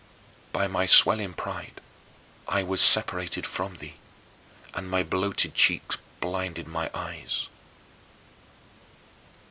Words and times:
By 0.51 0.65
my 0.67 0.87
swelling 0.87 1.33
pride 1.35 1.79
I 2.47 2.63
was 2.63 2.81
separated 2.81 3.45
from 3.45 3.75
thee, 3.75 3.97
and 4.73 4.89
my 4.89 5.03
bloated 5.03 5.53
cheeks 5.53 5.95
blinded 6.19 6.67
my 6.67 6.89
eyes. 6.91 7.49